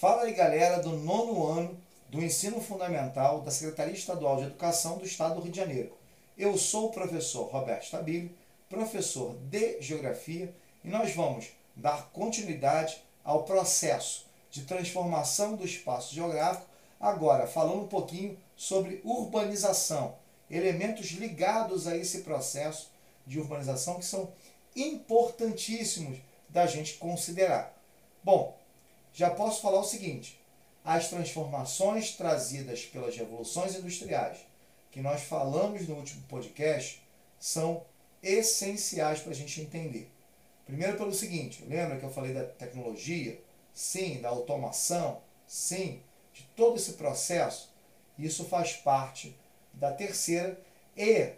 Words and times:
Fala 0.00 0.22
aí, 0.22 0.32
galera, 0.32 0.80
do 0.80 0.96
nono 0.96 1.46
ano 1.46 1.78
do 2.08 2.24
Ensino 2.24 2.58
Fundamental 2.58 3.42
da 3.42 3.50
Secretaria 3.50 3.92
Estadual 3.92 4.38
de 4.38 4.44
Educação 4.44 4.96
do 4.96 5.04
Estado 5.04 5.34
do 5.34 5.42
Rio 5.42 5.52
de 5.52 5.58
Janeiro. 5.58 5.92
Eu 6.38 6.56
sou 6.56 6.86
o 6.86 6.90
professor 6.90 7.50
Roberto 7.50 7.84
Stabile, 7.84 8.34
professor 8.66 9.36
de 9.50 9.78
Geografia, 9.82 10.54
e 10.82 10.88
nós 10.88 11.14
vamos 11.14 11.48
dar 11.76 12.08
continuidade 12.14 13.02
ao 13.22 13.42
processo 13.42 14.24
de 14.50 14.62
transformação 14.62 15.54
do 15.54 15.66
espaço 15.66 16.14
geográfico, 16.14 16.64
agora 16.98 17.46
falando 17.46 17.82
um 17.82 17.88
pouquinho 17.88 18.38
sobre 18.56 19.02
urbanização, 19.04 20.14
elementos 20.50 21.10
ligados 21.10 21.86
a 21.86 21.94
esse 21.94 22.22
processo 22.22 22.90
de 23.26 23.38
urbanização 23.38 23.96
que 23.96 24.06
são 24.06 24.32
importantíssimos 24.74 26.16
da 26.48 26.66
gente 26.66 26.94
considerar. 26.94 27.76
Bom, 28.24 28.58
já 29.12 29.30
posso 29.30 29.62
falar 29.62 29.80
o 29.80 29.84
seguinte: 29.84 30.40
as 30.84 31.08
transformações 31.08 32.12
trazidas 32.12 32.84
pelas 32.84 33.16
revoluções 33.16 33.74
industriais, 33.74 34.38
que 34.90 35.00
nós 35.00 35.22
falamos 35.22 35.86
no 35.88 35.96
último 35.96 36.22
podcast, 36.28 37.02
são 37.38 37.84
essenciais 38.22 39.20
para 39.20 39.32
a 39.32 39.34
gente 39.34 39.60
entender. 39.60 40.10
Primeiro, 40.66 40.96
pelo 40.96 41.12
seguinte: 41.12 41.64
lembra 41.66 41.98
que 41.98 42.04
eu 42.04 42.12
falei 42.12 42.32
da 42.32 42.44
tecnologia? 42.44 43.40
Sim, 43.72 44.20
da 44.20 44.28
automação? 44.28 45.20
Sim, 45.46 46.00
de 46.32 46.42
todo 46.56 46.76
esse 46.76 46.92
processo. 46.94 47.70
Isso 48.18 48.44
faz 48.44 48.74
parte 48.74 49.34
da 49.72 49.92
terceira 49.92 50.60
e 50.96 51.32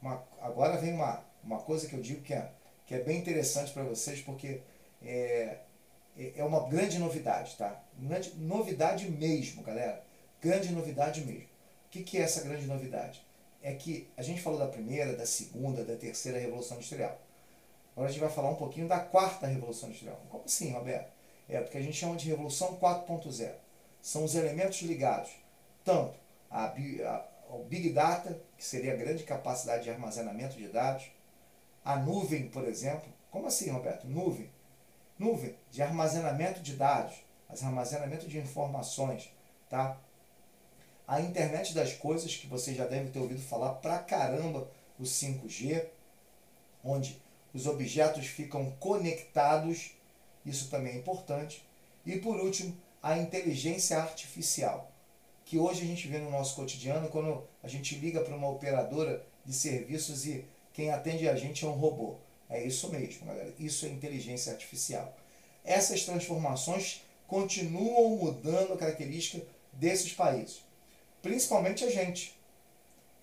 uma, 0.00 0.22
agora 0.40 0.76
vem 0.76 0.92
uma, 0.92 1.24
uma 1.42 1.58
coisa 1.58 1.88
que 1.88 1.94
eu 1.94 2.00
digo 2.00 2.22
que 2.22 2.34
é, 2.34 2.50
que 2.86 2.94
é 2.94 3.00
bem 3.00 3.18
interessante 3.18 3.72
para 3.72 3.82
vocês, 3.82 4.20
porque 4.20 4.60
é, 5.04 5.58
é, 6.16 6.32
é 6.36 6.44
uma 6.44 6.68
grande 6.68 6.98
novidade, 6.98 7.56
tá? 7.56 7.80
Grande 7.98 8.34
novidade 8.36 9.10
mesmo, 9.10 9.62
galera. 9.62 10.04
Grande 10.40 10.72
novidade 10.72 11.22
mesmo. 11.22 11.44
O 11.86 11.90
que, 11.90 12.02
que 12.02 12.18
é 12.18 12.22
essa 12.22 12.42
grande 12.42 12.66
novidade? 12.66 13.24
É 13.62 13.72
que 13.74 14.08
a 14.16 14.22
gente 14.22 14.40
falou 14.40 14.58
da 14.58 14.66
primeira, 14.66 15.14
da 15.14 15.26
segunda, 15.26 15.84
da 15.84 15.96
terceira 15.96 16.38
Revolução 16.38 16.76
Industrial. 16.76 17.20
Agora 17.92 18.08
a 18.08 18.12
gente 18.12 18.20
vai 18.20 18.30
falar 18.30 18.50
um 18.50 18.56
pouquinho 18.56 18.88
da 18.88 18.98
quarta 18.98 19.46
Revolução 19.46 19.88
Industrial. 19.88 20.20
Como 20.30 20.44
assim, 20.44 20.72
Roberto? 20.72 21.12
É 21.48 21.60
porque 21.60 21.78
a 21.78 21.82
gente 21.82 21.96
chama 21.96 22.16
de 22.16 22.28
Revolução 22.28 22.76
4.0. 22.76 23.52
São 24.00 24.24
os 24.24 24.34
elementos 24.34 24.80
ligados 24.82 25.30
tanto 25.84 26.14
ao 26.50 27.64
Big 27.64 27.90
Data, 27.90 28.40
que 28.56 28.64
seria 28.64 28.92
a 28.92 28.96
grande 28.96 29.24
capacidade 29.24 29.84
de 29.84 29.90
armazenamento 29.90 30.56
de 30.56 30.68
dados, 30.68 31.04
a 31.84 31.96
nuvem, 31.96 32.48
por 32.48 32.64
exemplo. 32.64 33.08
Como 33.30 33.46
assim, 33.46 33.70
Roberto? 33.70 34.06
Nuvem 34.06 34.50
nuvem 35.22 35.54
de 35.70 35.82
armazenamento 35.82 36.60
de 36.60 36.74
dados, 36.74 37.14
armazenamento 37.48 38.26
de 38.26 38.38
informações, 38.38 39.30
tá? 39.68 39.96
A 41.06 41.20
internet 41.20 41.74
das 41.74 41.92
coisas, 41.92 42.34
que 42.34 42.46
você 42.46 42.74
já 42.74 42.86
deve 42.86 43.10
ter 43.10 43.20
ouvido 43.20 43.40
falar 43.40 43.74
pra 43.74 43.98
caramba, 43.98 44.68
o 44.98 45.04
5G, 45.04 45.86
onde 46.82 47.20
os 47.54 47.66
objetos 47.66 48.26
ficam 48.26 48.70
conectados, 48.80 49.92
isso 50.44 50.70
também 50.70 50.94
é 50.94 50.98
importante. 50.98 51.64
E 52.04 52.18
por 52.18 52.40
último, 52.40 52.76
a 53.02 53.18
inteligência 53.18 53.98
artificial, 53.98 54.90
que 55.44 55.58
hoje 55.58 55.82
a 55.82 55.86
gente 55.86 56.08
vê 56.08 56.18
no 56.18 56.30
nosso 56.30 56.56
cotidiano 56.56 57.08
quando 57.08 57.46
a 57.62 57.68
gente 57.68 57.96
liga 57.96 58.20
para 58.22 58.34
uma 58.34 58.48
operadora 58.48 59.24
de 59.44 59.52
serviços 59.52 60.26
e 60.26 60.44
quem 60.72 60.90
atende 60.90 61.28
a 61.28 61.36
gente 61.36 61.64
é 61.64 61.68
um 61.68 61.72
robô. 61.72 62.16
É 62.52 62.62
isso 62.62 62.90
mesmo, 62.90 63.26
galera. 63.26 63.52
Isso 63.58 63.86
é 63.86 63.88
inteligência 63.88 64.52
artificial. 64.52 65.16
Essas 65.64 66.04
transformações 66.04 67.02
continuam 67.26 68.16
mudando 68.16 68.74
a 68.74 68.76
característica 68.76 69.44
desses 69.72 70.12
países, 70.12 70.62
principalmente 71.22 71.82
a 71.82 71.90
gente. 71.90 72.38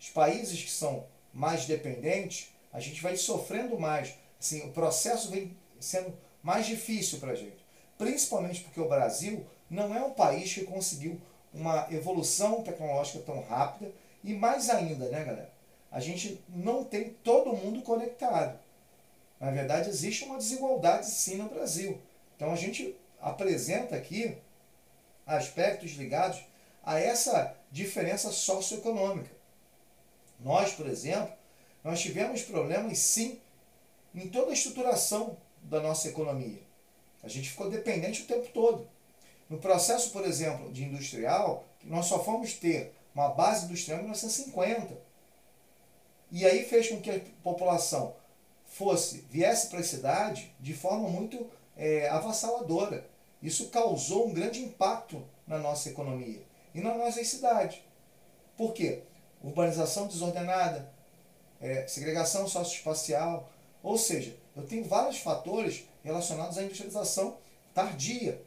Os 0.00 0.08
países 0.08 0.60
que 0.60 0.70
são 0.70 1.06
mais 1.32 1.66
dependentes, 1.66 2.48
a 2.72 2.80
gente 2.80 3.00
vai 3.00 3.16
sofrendo 3.16 3.78
mais. 3.78 4.14
Assim, 4.40 4.62
o 4.62 4.72
processo 4.72 5.30
vem 5.30 5.56
sendo 5.78 6.12
mais 6.42 6.66
difícil 6.66 7.20
para 7.20 7.30
a 7.30 7.36
gente. 7.36 7.64
Principalmente 7.96 8.62
porque 8.62 8.80
o 8.80 8.88
Brasil 8.88 9.46
não 9.70 9.94
é 9.94 10.02
um 10.02 10.10
país 10.10 10.52
que 10.52 10.64
conseguiu 10.64 11.20
uma 11.54 11.86
evolução 11.92 12.62
tecnológica 12.62 13.20
tão 13.20 13.40
rápida 13.42 13.92
e 14.24 14.34
mais 14.34 14.68
ainda, 14.68 15.08
né, 15.08 15.24
galera? 15.24 15.52
A 15.90 16.00
gente 16.00 16.42
não 16.48 16.82
tem 16.82 17.10
todo 17.22 17.52
mundo 17.54 17.82
conectado. 17.82 18.58
Na 19.42 19.50
verdade, 19.50 19.90
existe 19.90 20.24
uma 20.24 20.38
desigualdade 20.38 21.06
sim 21.06 21.34
no 21.34 21.48
Brasil. 21.48 22.00
Então 22.36 22.52
a 22.52 22.56
gente 22.56 22.96
apresenta 23.20 23.96
aqui 23.96 24.38
aspectos 25.26 25.90
ligados 25.94 26.40
a 26.84 27.00
essa 27.00 27.52
diferença 27.68 28.30
socioeconômica. 28.30 29.34
Nós, 30.38 30.74
por 30.74 30.86
exemplo, 30.86 31.34
nós 31.82 32.00
tivemos 32.00 32.42
problemas 32.42 33.00
sim 33.00 33.40
em 34.14 34.28
toda 34.28 34.52
a 34.52 34.54
estruturação 34.54 35.36
da 35.64 35.80
nossa 35.80 36.06
economia. 36.06 36.62
A 37.20 37.26
gente 37.26 37.50
ficou 37.50 37.68
dependente 37.68 38.22
o 38.22 38.26
tempo 38.26 38.46
todo. 38.54 38.88
No 39.50 39.58
processo, 39.58 40.10
por 40.10 40.24
exemplo, 40.24 40.72
de 40.72 40.84
industrial, 40.84 41.64
nós 41.82 42.06
só 42.06 42.22
fomos 42.22 42.52
ter 42.52 42.94
uma 43.12 43.30
base 43.30 43.64
industrial 43.64 43.98
em 43.98 44.02
1950. 44.02 44.96
E 46.30 46.46
aí 46.46 46.64
fez 46.64 46.88
com 46.88 47.00
que 47.00 47.10
a 47.10 47.20
população 47.42 48.21
fosse 48.72 49.26
viesse 49.30 49.66
para 49.66 49.80
a 49.80 49.84
cidade 49.84 50.50
de 50.58 50.72
forma 50.72 51.08
muito 51.08 51.46
é, 51.76 52.08
avassaladora. 52.08 53.06
Isso 53.42 53.68
causou 53.68 54.28
um 54.28 54.32
grande 54.32 54.62
impacto 54.62 55.22
na 55.46 55.58
nossa 55.58 55.90
economia 55.90 56.42
e 56.74 56.80
na 56.80 56.94
nossa 56.94 57.22
cidade. 57.22 57.84
Por 58.56 58.72
quê? 58.72 59.02
Urbanização 59.42 60.06
desordenada, 60.06 60.90
é, 61.60 61.86
segregação 61.86 62.48
socioespacial, 62.48 63.50
ou 63.82 63.98
seja, 63.98 64.34
eu 64.56 64.66
tenho 64.66 64.84
vários 64.84 65.18
fatores 65.18 65.84
relacionados 66.02 66.56
à 66.56 66.62
industrialização 66.62 67.36
tardia, 67.74 68.42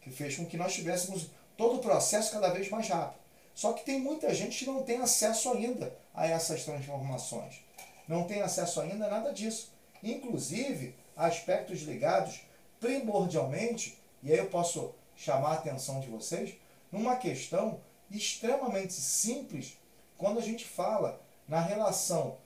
que 0.00 0.10
fez 0.10 0.36
com 0.36 0.46
que 0.46 0.56
nós 0.56 0.72
tivéssemos 0.72 1.28
todo 1.58 1.76
o 1.76 1.80
processo 1.80 2.32
cada 2.32 2.48
vez 2.48 2.70
mais 2.70 2.88
rápido. 2.88 3.20
Só 3.54 3.72
que 3.74 3.84
tem 3.84 4.00
muita 4.00 4.32
gente 4.34 4.60
que 4.60 4.70
não 4.70 4.82
tem 4.82 4.98
acesso 4.98 5.52
ainda 5.52 5.94
a 6.14 6.26
essas 6.26 6.64
transformações 6.64 7.65
não 8.06 8.24
tem 8.24 8.42
acesso 8.42 8.80
ainda 8.80 9.06
a 9.06 9.10
nada 9.10 9.32
disso. 9.32 9.72
Inclusive, 10.02 10.94
aspectos 11.16 11.82
ligados 11.82 12.42
primordialmente, 12.78 13.98
e 14.22 14.32
aí 14.32 14.38
eu 14.38 14.46
posso 14.46 14.94
chamar 15.14 15.50
a 15.50 15.54
atenção 15.54 16.00
de 16.00 16.08
vocês, 16.08 16.54
numa 16.92 17.16
questão 17.16 17.80
extremamente 18.10 18.92
simples 18.92 19.78
quando 20.16 20.38
a 20.38 20.42
gente 20.42 20.64
fala 20.64 21.20
na 21.48 21.60
relação 21.60 22.36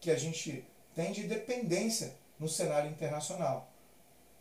que 0.00 0.10
a 0.10 0.16
gente 0.16 0.64
tem 0.94 1.12
de 1.12 1.24
dependência 1.24 2.14
no 2.38 2.48
cenário 2.48 2.90
internacional. 2.90 3.68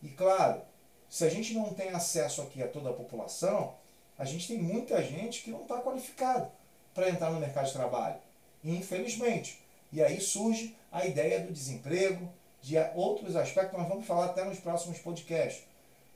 E 0.01 0.09
claro, 0.09 0.61
se 1.09 1.25
a 1.25 1.29
gente 1.29 1.53
não 1.53 1.73
tem 1.73 1.89
acesso 1.89 2.41
aqui 2.41 2.63
a 2.63 2.67
toda 2.67 2.89
a 2.89 2.93
população, 2.93 3.75
a 4.17 4.25
gente 4.25 4.47
tem 4.47 4.57
muita 4.57 5.03
gente 5.03 5.41
que 5.41 5.51
não 5.51 5.63
está 5.63 5.81
qualificado 5.81 6.51
para 6.93 7.09
entrar 7.09 7.31
no 7.31 7.39
mercado 7.39 7.67
de 7.67 7.73
trabalho. 7.73 8.17
E, 8.63 8.75
infelizmente, 8.75 9.61
e 9.91 10.03
aí 10.03 10.19
surge 10.19 10.75
a 10.91 11.05
ideia 11.05 11.41
do 11.41 11.51
desemprego, 11.51 12.29
de 12.61 12.75
outros 12.95 13.35
aspectos, 13.35 13.77
nós 13.77 13.87
vamos 13.87 14.05
falar 14.05 14.25
até 14.25 14.43
nos 14.43 14.59
próximos 14.59 14.99
podcasts. 14.99 15.63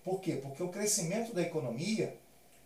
Por 0.04 0.20
quê? 0.20 0.34
Porque 0.42 0.62
o 0.62 0.70
crescimento 0.70 1.34
da 1.34 1.42
economia, 1.42 2.18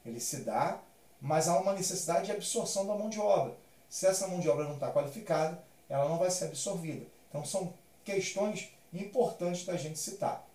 ele 0.05 0.19
se 0.19 0.37
dá, 0.37 0.81
mas 1.21 1.47
há 1.47 1.59
uma 1.59 1.73
necessidade 1.73 2.25
de 2.25 2.31
absorção 2.31 2.87
da 2.87 2.95
mão 2.95 3.09
de 3.09 3.19
obra. 3.19 3.55
Se 3.89 4.05
essa 4.05 4.27
mão 4.27 4.39
de 4.39 4.49
obra 4.49 4.65
não 4.65 4.73
está 4.73 4.91
qualificada, 4.91 5.61
ela 5.87 6.09
não 6.09 6.17
vai 6.17 6.31
ser 6.31 6.45
absorvida. 6.45 7.05
Então 7.29 7.45
são 7.45 7.73
questões 8.03 8.69
importantes 8.93 9.65
da 9.65 9.77
gente 9.77 9.99
citar. 9.99 10.45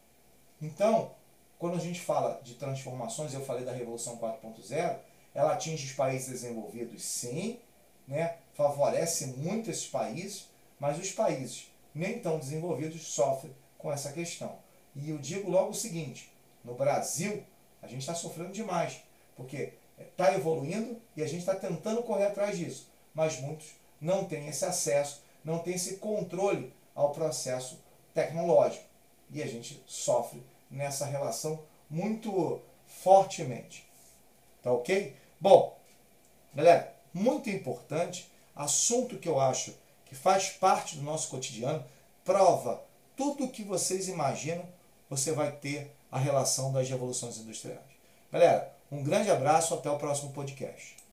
Então, 0.61 1.13
quando 1.59 1.77
a 1.77 1.81
gente 1.81 2.01
fala 2.01 2.41
de 2.43 2.55
transformações, 2.55 3.34
eu 3.34 3.45
falei 3.45 3.65
da 3.65 3.73
Revolução 3.73 4.17
4.0, 4.17 4.98
ela 5.34 5.53
atinge 5.53 5.87
os 5.87 5.93
países 5.93 6.28
desenvolvidos 6.28 7.03
sim, 7.03 7.59
né? 8.07 8.37
favorece 8.54 9.27
muito 9.27 9.71
esses 9.71 9.87
países, 9.87 10.49
mas 10.78 10.99
os 10.99 11.10
países 11.13 11.71
nem 11.95 12.19
tão 12.19 12.39
desenvolvidos 12.39 13.07
sofrem 13.07 13.54
com 13.78 13.93
essa 13.93 14.13
questão. 14.13 14.59
E 14.95 15.10
eu 15.10 15.19
digo 15.19 15.51
logo 15.51 15.71
o 15.71 15.75
seguinte: 15.75 16.33
no 16.65 16.75
Brasil, 16.75 17.45
a 17.83 17.87
gente 17.87 18.01
está 18.01 18.15
sofrendo 18.15 18.53
demais, 18.53 19.03
porque 19.37 19.75
está 19.99 20.34
evoluindo 20.34 21.01
e 21.16 21.22
a 21.22 21.27
gente 21.27 21.41
está 21.41 21.54
tentando 21.54 22.03
correr 22.03 22.27
atrás 22.27 22.59
disso, 22.59 22.89
mas 23.15 23.41
muitos 23.41 23.72
não 24.01 24.25
têm 24.25 24.48
esse 24.48 24.65
acesso, 24.65 25.22
não 25.45 25.59
têm 25.59 25.75
esse 25.75 25.97
controle 25.97 26.72
ao 26.95 27.10
processo 27.10 27.81
tecnológico. 28.15 28.84
E 29.31 29.43
a 29.43 29.47
gente 29.47 29.83
sofre 29.87 30.43
nessa 30.71 31.07
relação 31.07 31.63
muito 31.89 32.60
fortemente. 32.87 33.87
Tá 34.63 34.72
ok? 34.72 35.16
Bom, 35.41 35.77
galera, 36.55 36.95
muito 37.12 37.50
importante 37.50 38.30
assunto 38.54 39.18
que 39.18 39.28
eu 39.28 39.41
acho 39.41 39.74
que 40.06 40.14
faz 40.14 40.50
parte 40.50 40.97
do 40.97 41.03
nosso 41.03 41.28
cotidiano, 41.28 41.84
prova 42.24 42.82
tudo 43.16 43.44
o 43.44 43.50
que 43.50 43.62
vocês 43.62 44.09
imaginam, 44.09 44.64
você 45.09 45.32
vai 45.32 45.53
ter 45.53 45.94
a 46.10 46.18
relação 46.18 46.72
das 46.72 46.88
revoluções 46.88 47.38
industriais. 47.38 47.80
Galera, 48.30 48.74
um 48.91 49.03
grande 49.03 49.30
abraço, 49.30 49.74
até 49.74 49.91
o 49.91 49.98
próximo 49.98 50.32
podcast. 50.32 51.02